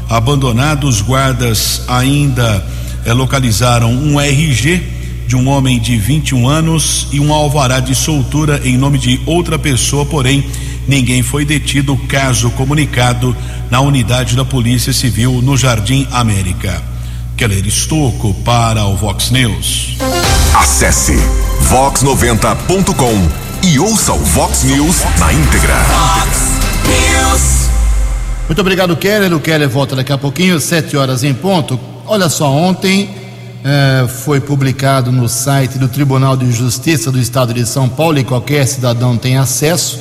[0.08, 2.64] Abandonados, guardas ainda
[3.06, 4.82] eh, localizaram um RG
[5.26, 9.58] de um homem de 21 anos e um alvará de soltura em nome de outra
[9.58, 10.44] pessoa, porém
[10.86, 11.96] ninguém foi detido.
[12.06, 13.34] Caso comunicado
[13.70, 16.93] na unidade da Polícia Civil no Jardim América.
[17.36, 19.96] Keller Estocco para o Vox News.
[20.54, 21.16] Acesse
[21.68, 25.74] vox90.com e ouça o Vox News na íntegra.
[25.74, 26.38] Vox
[26.86, 27.70] News.
[28.46, 29.34] Muito obrigado, Keller.
[29.34, 31.78] O Keller volta daqui a pouquinho, sete horas em ponto.
[32.06, 33.10] Olha só, ontem
[33.64, 38.22] eh, foi publicado no site do Tribunal de Justiça do Estado de São Paulo, e
[38.24, 39.98] qualquer cidadão tem acesso,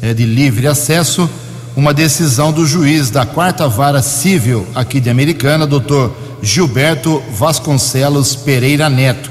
[0.00, 1.30] é de livre acesso,
[1.76, 6.12] uma decisão do juiz da quarta vara civil aqui de Americana, doutor
[6.42, 9.30] Gilberto Vasconcelos Pereira Neto.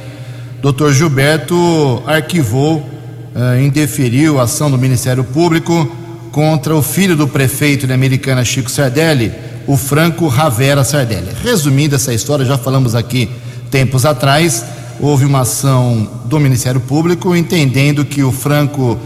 [0.61, 2.89] Doutor Gilberto arquivou,
[3.35, 5.89] eh, indeferiu a ação do Ministério Público
[6.31, 9.33] contra o filho do prefeito de Americana, Chico Sardelli,
[9.67, 11.31] o Franco Ravera Sardelli.
[11.43, 13.29] Resumindo essa história, já falamos aqui
[13.69, 14.63] tempos atrás,
[14.99, 18.97] houve uma ação do Ministério Público entendendo que o Franco,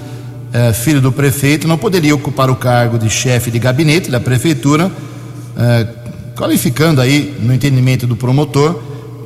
[0.53, 4.91] eh, filho do prefeito, não poderia ocupar o cargo de chefe de gabinete da prefeitura,
[5.57, 5.87] eh,
[6.35, 8.81] qualificando aí, no entendimento do promotor,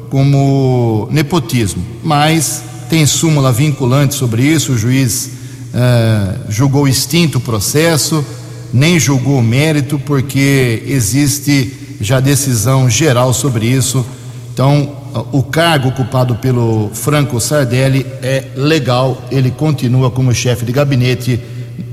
[0.10, 1.84] como nepotismo.
[2.04, 5.32] Mas tem súmula vinculante sobre isso, o juiz
[5.74, 8.26] uh, julgou extinto o processo,
[8.74, 14.06] nem julgou o mérito, porque existe já decisão geral sobre isso.
[14.54, 14.96] Então,
[15.32, 21.40] o cargo ocupado pelo Franco Sardelli é legal, ele continua como chefe de gabinete,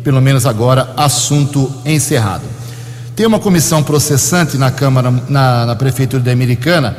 [0.04, 2.55] pelo menos agora, assunto encerrado.
[3.16, 6.94] Tem uma comissão processante na Câmara, na, na Prefeitura da Americana,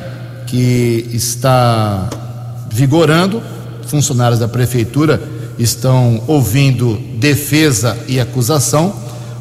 [0.48, 2.10] que está
[2.72, 3.40] vigorando,
[3.86, 5.22] funcionários da Prefeitura
[5.60, 8.94] estão ouvindo defesa e acusação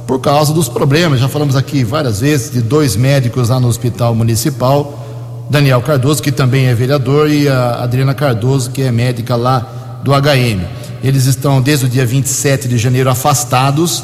[0.07, 1.19] por causa dos problemas.
[1.19, 6.33] Já falamos aqui várias vezes de dois médicos lá no Hospital Municipal Daniel Cardoso, que
[6.33, 10.61] também é vereador, e a Adriana Cardoso, que é médica lá do HM.
[11.03, 14.03] Eles estão desde o dia 27 de janeiro afastados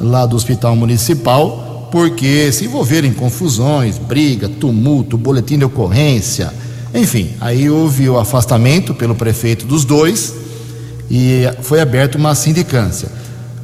[0.00, 6.52] lá do Hospital Municipal, porque se envolveram em confusões, briga, tumulto, boletim de ocorrência,
[6.94, 7.30] enfim.
[7.40, 10.34] Aí houve o afastamento pelo prefeito dos dois
[11.10, 13.08] e foi aberta uma sindicância.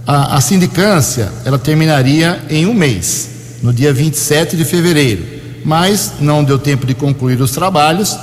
[0.06, 3.28] A, a sindicância ela terminaria em um mês,
[3.62, 5.34] no dia 27 de fevereiro
[5.64, 8.16] mas não deu tempo de concluir os trabalhos.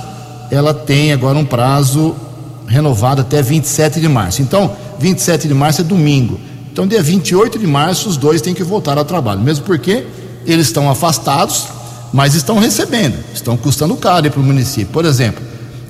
[0.50, 2.14] Ela tem agora um prazo
[2.66, 4.40] renovado até 27 de março.
[4.40, 6.38] Então, 27 de março é domingo.
[6.72, 10.06] Então, dia 28 de março, os dois têm que voltar ao trabalho, mesmo porque
[10.46, 11.66] eles estão afastados,
[12.12, 14.92] mas estão recebendo, estão custando caro para o município.
[14.92, 15.42] Por exemplo,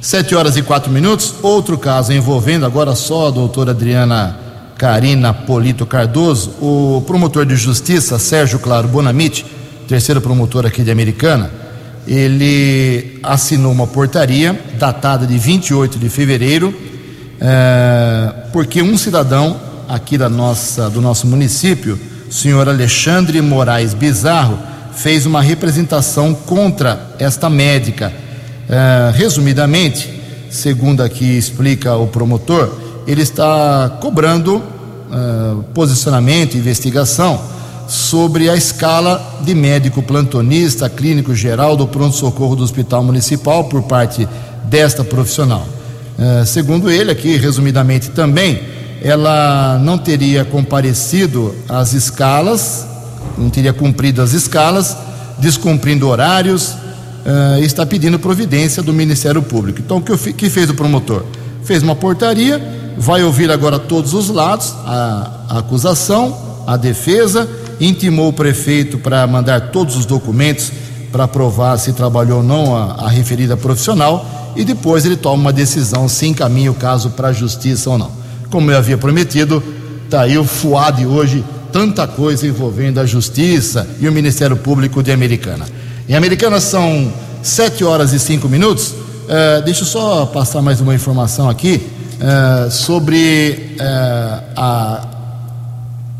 [0.00, 1.34] Sete horas e quatro minutos.
[1.42, 4.38] Outro caso envolvendo agora só a doutora Adriana
[4.78, 9.44] Karina Polito Cardoso, o promotor de justiça Sérgio Claro Bonamite,
[9.92, 11.50] terceiro promotor aqui de Americana,
[12.08, 16.74] ele assinou uma portaria datada de 28 de fevereiro
[17.38, 24.58] é, porque um cidadão aqui da nossa, do nosso município, o senhor Alexandre Moraes Bizarro,
[24.94, 28.10] fez uma representação contra esta médica.
[28.70, 30.08] É, resumidamente,
[30.48, 34.62] segundo aqui explica o promotor, ele está cobrando
[35.12, 37.51] é, posicionamento, investigação
[37.92, 44.26] sobre a escala de médico plantonista, clínico geral do pronto-socorro do Hospital Municipal por parte
[44.64, 45.66] desta profissional.
[46.18, 48.62] É, segundo ele, aqui resumidamente também,
[49.02, 52.86] ela não teria comparecido às escalas,
[53.36, 54.96] não teria cumprido as escalas,
[55.38, 59.80] descumprindo horários, uh, está pedindo providência do Ministério Público.
[59.84, 61.24] Então, o que, que, fez o promotor?
[61.64, 62.60] Fez uma portaria,
[62.96, 67.48] vai ouvir agora todos os lados, a, a acusação, a defesa,
[67.82, 70.70] intimou o prefeito para mandar todos os documentos
[71.10, 75.52] para provar se trabalhou ou não a, a referida profissional e depois ele toma uma
[75.52, 78.10] decisão se encaminha o caso para a justiça ou não.
[78.50, 79.62] Como eu havia prometido,
[80.04, 85.02] está aí o fuá de hoje, tanta coisa envolvendo a justiça e o Ministério Público
[85.02, 85.66] de Americana.
[86.08, 88.88] Em Americana são sete horas e cinco minutos.
[88.88, 91.88] Uh, deixa eu só passar mais uma informação aqui
[92.20, 95.11] uh, sobre uh, a.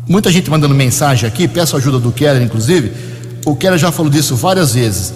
[0.07, 2.91] Muita gente mandando mensagem aqui, peço ajuda do Keller, inclusive.
[3.45, 5.13] O Keller já falou disso várias vezes.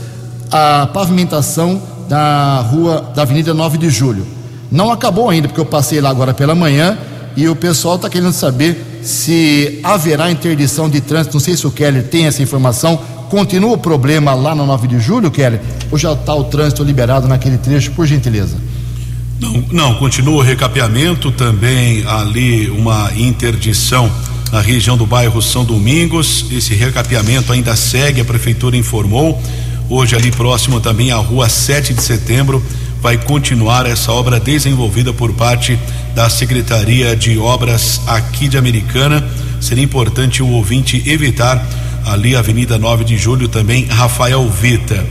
[0.49, 4.25] A pavimentação da rua da Avenida 9 de Julho.
[4.71, 6.97] Não acabou ainda, porque eu passei lá agora pela manhã
[7.35, 11.35] e o pessoal está querendo saber se haverá interdição de trânsito.
[11.35, 12.97] Não sei se o Keller tem essa informação.
[13.29, 15.59] Continua o problema lá na 9 de julho, Keller?
[15.91, 18.55] Ou já está o trânsito liberado naquele trecho, por gentileza?
[19.39, 24.09] Não, não, continua o recapeamento, também ali uma interdição
[24.51, 26.45] na região do bairro São Domingos.
[26.51, 29.41] Esse recapeamento ainda segue, a prefeitura informou.
[29.89, 32.63] Hoje, ali próximo também à rua 7 de setembro,
[33.01, 35.79] vai continuar essa obra desenvolvida por parte
[36.13, 39.27] da Secretaria de Obras aqui de Americana.
[39.61, 41.65] Seria importante o ouvinte evitar
[42.05, 45.05] ali a Avenida 9 de Julho, também Rafael Vita.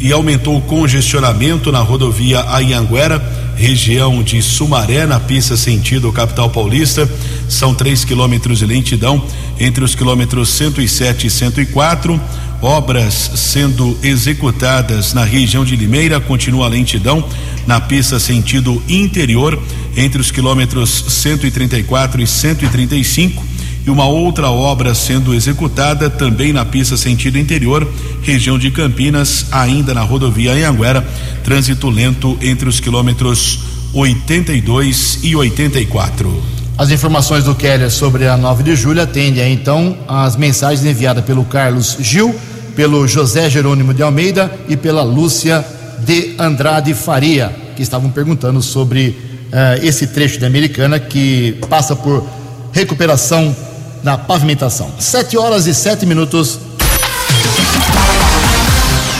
[0.00, 3.22] E aumentou o congestionamento na rodovia Ayanguera,
[3.54, 7.08] região de Sumaré, na pista sentido capital paulista.
[7.48, 9.22] São três quilômetros de lentidão
[9.58, 12.18] entre os quilômetros 107 e 104.
[12.62, 17.24] Obras sendo executadas na região de Limeira, continua a lentidão
[17.66, 19.58] na pista sentido interior
[19.96, 23.49] entre os quilômetros 134 e 135
[23.86, 27.86] e uma outra obra sendo executada também na pista sentido interior,
[28.22, 31.06] região de Campinas, ainda na rodovia Anhanguera,
[31.42, 33.60] trânsito lento entre os quilômetros
[33.92, 36.42] 82 e 84.
[36.78, 41.44] As informações do Keller sobre a 9 de julho atendem então as mensagens enviadas pelo
[41.44, 42.34] Carlos Gil,
[42.74, 45.64] pelo José Jerônimo de Almeida e pela Lúcia
[46.06, 52.26] de Andrade Faria, que estavam perguntando sobre uh, esse trecho da Americana que passa por
[52.72, 53.54] recuperação
[54.02, 54.90] na pavimentação.
[54.98, 56.58] Sete horas e sete minutos.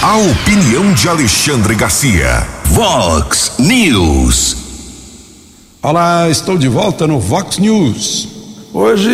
[0.02, 2.46] A opinião de Alexandre Garcia.
[2.64, 4.56] Vox News.
[5.82, 8.28] Olá, estou de volta no Vox News.
[8.72, 9.10] Hoje,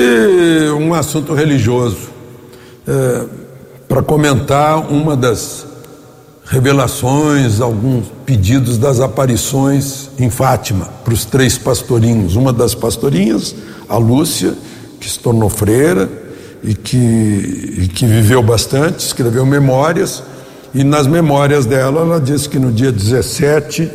[0.78, 2.10] um assunto religioso.
[2.86, 3.24] É,
[3.88, 5.66] Para comentar uma das
[6.44, 12.36] revelações, alguns pedidos das aparições em Fátima para os três pastorinhos.
[12.36, 13.54] Uma das pastorinhas,
[13.88, 14.54] a Lúcia,
[15.00, 16.08] que se tornou freira
[16.62, 20.22] e que, e que viveu bastante, escreveu memórias,
[20.74, 23.90] e nas memórias dela ela disse que no dia 17,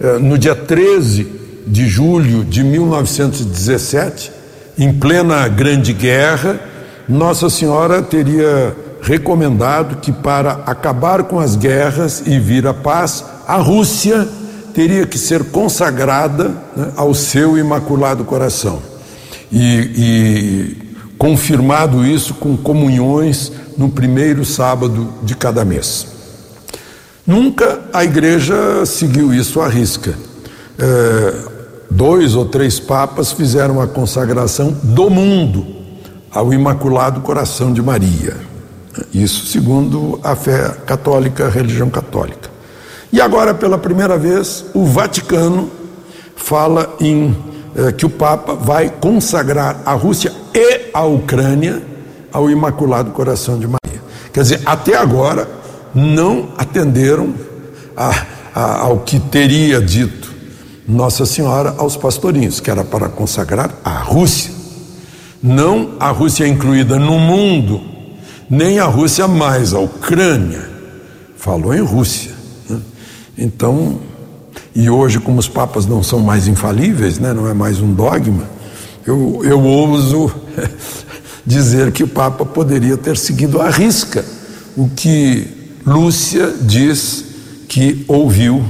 [0.00, 1.26] eh, no dia 13
[1.66, 4.30] de julho de 1917,
[4.78, 6.60] em plena Grande Guerra,
[7.08, 13.56] Nossa Senhora teria recomendado que para acabar com as guerras e vir a paz, a
[13.56, 14.26] Rússia
[14.72, 18.93] teria que ser consagrada né, ao seu Imaculado Coração
[19.50, 20.76] e, e
[21.18, 26.06] confirmado isso com comunhões no primeiro sábado de cada mês.
[27.26, 30.14] Nunca a igreja seguiu isso à risca.
[30.78, 31.34] É,
[31.90, 35.66] dois ou três papas fizeram a consagração do mundo
[36.30, 38.36] ao Imaculado Coração de Maria.
[39.12, 42.50] Isso segundo a fé católica, a religião católica.
[43.12, 45.70] E agora, pela primeira vez, o Vaticano
[46.34, 47.34] fala em
[47.76, 51.82] eh, que o Papa vai consagrar a Rússia e a Ucrânia
[52.32, 54.00] ao Imaculado Coração de Maria.
[54.32, 55.48] Quer dizer, até agora
[55.94, 57.34] não atenderam
[57.96, 60.32] a, a, ao que teria dito
[60.86, 64.52] Nossa Senhora aos pastorinhos, que era para consagrar a Rússia.
[65.42, 67.80] Não a Rússia incluída no mundo,
[68.48, 70.68] nem a Rússia mais a Ucrânia.
[71.36, 72.32] Falou em Rússia.
[72.68, 72.80] Né?
[73.36, 74.00] Então,
[74.74, 78.44] e hoje, como os papas não são mais infalíveis, né, não é mais um dogma,
[79.06, 80.32] eu, eu ouso
[81.46, 84.24] dizer que o Papa poderia ter seguido à risca
[84.76, 85.46] o que
[85.86, 87.24] Lúcia diz
[87.68, 88.64] que ouviu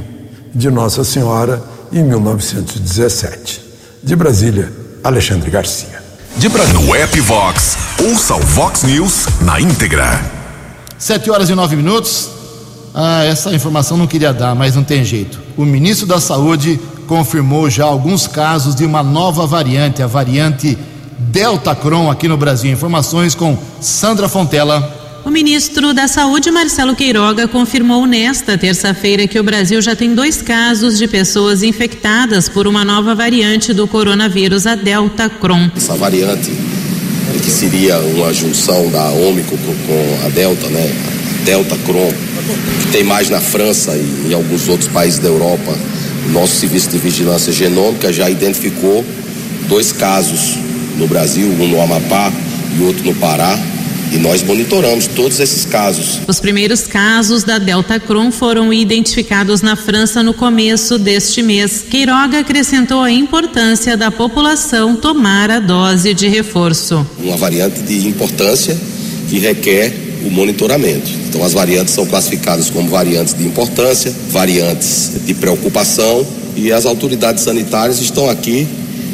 [0.54, 3.62] de Nossa Senhora em 1917.
[4.02, 4.70] De Brasília,
[5.02, 6.02] Alexandre Garcia.
[6.36, 6.80] De Brasília.
[6.80, 10.20] No app Vox, ouça o Vox News na íntegra.
[10.98, 12.33] Sete horas e nove minutos.
[12.94, 15.40] Ah, essa informação não queria dar, mas não tem jeito.
[15.56, 16.78] O ministro da Saúde
[17.08, 20.78] confirmou já alguns casos de uma nova variante, a variante
[21.18, 22.70] Delta Cron aqui no Brasil.
[22.70, 25.02] Informações com Sandra Fontela.
[25.24, 30.42] O ministro da Saúde, Marcelo Queiroga, confirmou nesta terça-feira que o Brasil já tem dois
[30.42, 35.70] casos de pessoas infectadas por uma nova variante do coronavírus, a Delta Cron.
[35.74, 36.52] Essa variante,
[37.42, 40.94] que seria uma junção da Ômicron com a Delta, né?
[41.44, 42.12] Delta Cron,
[42.92, 45.76] tem mais na França e em alguns outros países da Europa.
[46.26, 49.04] O nosso Serviço de Vigilância Genômica já identificou
[49.68, 50.56] dois casos
[50.96, 52.32] no Brasil, um no Amapá
[52.78, 53.58] e outro no Pará.
[54.12, 56.20] E nós monitoramos todos esses casos.
[56.28, 61.84] Os primeiros casos da Delta Cron foram identificados na França no começo deste mês.
[61.90, 67.04] Queiroga acrescentou a importância da população tomar a dose de reforço.
[67.18, 68.78] Uma variante de importância
[69.28, 71.10] que requer o monitoramento.
[71.28, 77.42] Então, as variantes são classificadas como variantes de importância, variantes de preocupação, e as autoridades
[77.42, 78.66] sanitárias estão aqui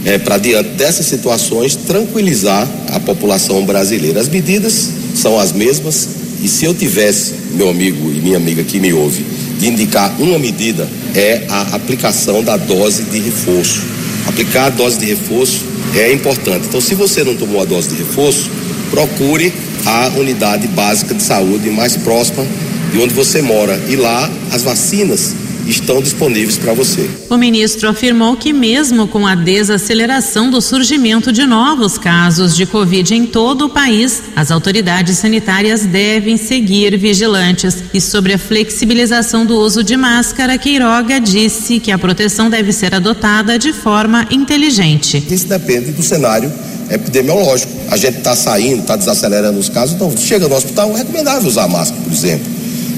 [0.04, 4.20] é, para, diante dessas situações, tranquilizar a população brasileira.
[4.20, 6.08] As medidas são as mesmas,
[6.42, 9.24] e se eu tivesse, meu amigo e minha amiga que me ouve,
[9.58, 13.82] de indicar uma medida, é a aplicação da dose de reforço.
[14.26, 15.60] Aplicar a dose de reforço
[15.94, 16.66] é importante.
[16.68, 18.50] Então, se você não tomou a dose de reforço,
[18.90, 19.52] procure
[19.86, 22.44] a unidade básica de saúde mais próxima
[22.92, 23.80] de onde você mora.
[23.88, 25.34] E lá as vacinas
[25.70, 27.08] estão disponíveis para você.
[27.28, 33.14] O ministro afirmou que, mesmo com a desaceleração do surgimento de novos casos de Covid
[33.14, 37.84] em todo o país, as autoridades sanitárias devem seguir vigilantes.
[37.94, 42.94] E sobre a flexibilização do uso de máscara, Queiroga disse que a proteção deve ser
[42.94, 45.24] adotada de forma inteligente.
[45.30, 46.52] Isso depende do cenário
[46.90, 47.72] epidemiológico.
[47.90, 51.68] A gente está saindo, está desacelerando os casos, então chega no hospital, é recomendável usar
[51.68, 52.46] máscara, por exemplo.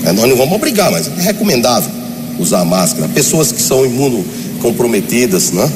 [0.05, 2.02] É, nós não vamos obrigar, mas é recomendável
[2.43, 3.09] usar máscara.
[3.09, 5.71] Pessoas que são imunocomprometidas, né?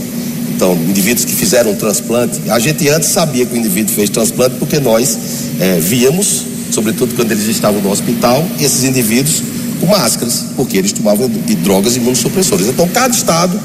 [0.55, 2.41] Então, indivíduos que fizeram transplante.
[2.49, 5.19] A gente antes sabia que o indivíduo fez transplante porque nós
[5.61, 9.43] é, víamos, sobretudo quando eles estavam no hospital, esses indivíduos
[9.81, 11.31] com máscaras, porque eles tomavam
[11.63, 12.69] drogas imunossupressoras.
[12.69, 13.61] Então, cada estado,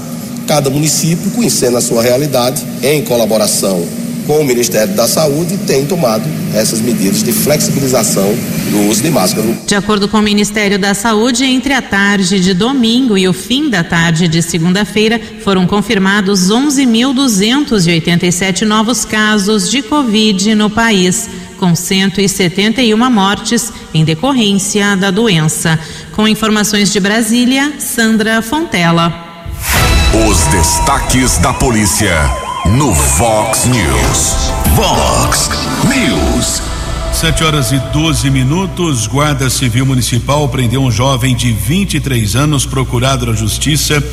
[0.45, 3.81] cada município, conhecendo a sua realidade, em colaboração
[4.25, 8.35] com o Ministério da Saúde, tem tomado essas medidas de flexibilização
[8.69, 9.47] do uso de máscara.
[9.65, 13.69] De acordo com o Ministério da Saúde, entre a tarde de domingo e o fim
[13.69, 23.09] da tarde de segunda-feira, foram confirmados 11.287 novos casos de Covid no país, com 171
[23.09, 25.79] mortes em decorrência da doença.
[26.13, 29.29] Com informações de Brasília, Sandra Fontela.
[30.27, 34.51] Os destaques da polícia no Vox News.
[34.75, 35.49] Vox
[35.83, 36.61] News.
[37.11, 39.07] Sete horas e 12 minutos.
[39.07, 44.03] Guarda Civil Municipal prendeu um jovem de 23 anos procurado na Justiça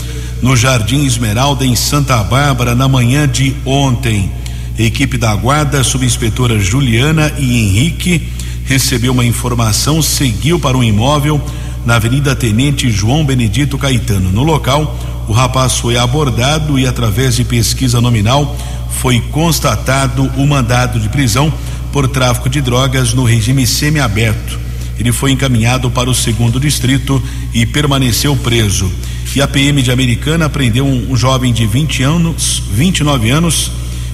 [0.42, 4.30] no Jardim Esmeralda, em Santa Bárbara, na manhã de ontem.
[4.78, 8.28] equipe da Guarda, subinspetora Juliana e Henrique,
[8.64, 11.40] recebeu uma informação, seguiu para um imóvel
[11.85, 14.31] na Avenida Tenente João Benedito Caetano.
[14.31, 14.97] No local,
[15.29, 18.57] o rapaz foi abordado e, através de pesquisa nominal,
[19.01, 21.53] foi constatado o mandado de prisão
[21.93, 24.59] por tráfico de drogas no regime semiaberto.
[24.99, 27.22] Ele foi encaminhado para o segundo distrito
[27.55, 28.91] e permaneceu preso.
[29.35, 33.70] E a PM de Americana prendeu um, um jovem de 20 anos, 29 anos.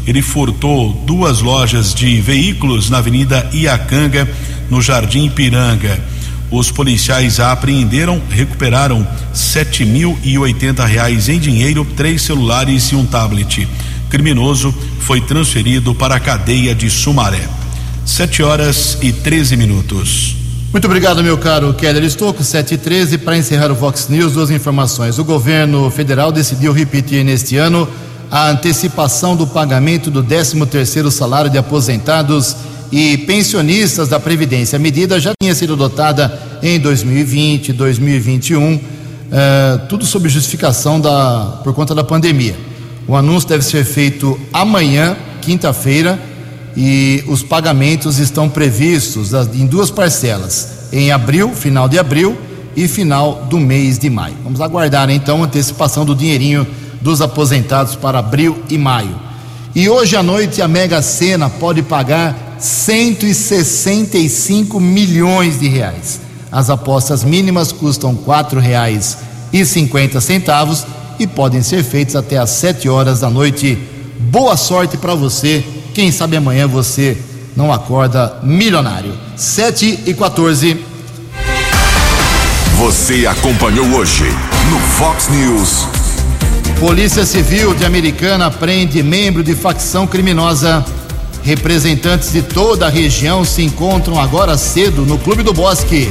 [0.07, 4.31] Ele furtou duas lojas de veículos na Avenida Iacanga,
[4.69, 5.99] no Jardim Piranga.
[6.51, 12.97] Os policiais a apreenderam, recuperaram sete mil e oitenta reais em dinheiro, três celulares e
[12.97, 13.67] um tablet.
[14.09, 17.49] Criminoso foi transferido para a cadeia de Sumaré.
[18.07, 20.37] Sete horas e 13 minutos.
[20.71, 23.19] Muito obrigado, meu caro Keller Estocco, 7 e 13.
[23.19, 25.19] Para encerrar o Vox News, duas informações.
[25.19, 27.89] O governo federal decidiu repetir neste ano
[28.31, 32.57] a antecipação do pagamento do 13 terceiro salário de aposentados
[32.91, 34.77] e pensionistas da Previdência.
[34.77, 38.81] A medida já tinha sido adotada em 2020, 2021,
[39.31, 42.57] eh, tudo sob justificação da, por conta da pandemia.
[43.07, 46.19] O anúncio deve ser feito amanhã, quinta-feira,
[46.77, 52.37] e os pagamentos estão previstos em duas parcelas, em abril, final de abril
[52.77, 54.35] e final do mês de maio.
[54.43, 56.67] Vamos aguardar então a antecipação do dinheirinho
[57.01, 59.15] dos aposentados para abril e maio.
[59.75, 66.21] E hoje à noite a Mega Sena pode pagar 165 milhões de reais.
[66.51, 69.19] As apostas mínimas custam quatro reais
[69.53, 70.87] e cinquenta centavos
[71.19, 73.79] e podem ser feitas até às 7 horas da noite.
[74.19, 75.65] Boa sorte para você.
[75.93, 77.17] Quem sabe amanhã você
[77.57, 79.13] não acorda milionário.
[79.37, 80.77] 7 e 14.
[82.79, 84.25] Você acompanhou hoje
[84.71, 85.87] no Fox News.
[86.81, 90.85] Polícia Civil de Americana prende membro de facção criminosa.
[91.45, 96.11] Representantes de toda a região se encontram agora cedo no Clube do Bosque.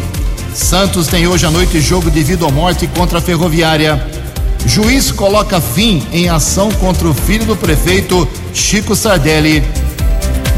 [0.54, 4.08] Santos tem hoje à noite jogo de vida ou morte contra a Ferroviária.
[4.64, 9.64] Juiz coloca fim em ação contra o filho do prefeito Chico Sardelli.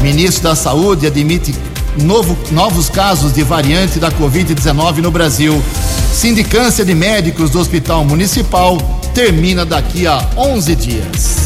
[0.02, 1.54] Ministro da Saúde admite
[2.02, 5.58] novo, novos casos de variante da Covid-19 no Brasil.
[6.12, 8.76] Sindicância de médicos do Hospital Municipal
[9.14, 11.45] termina daqui a 11 dias.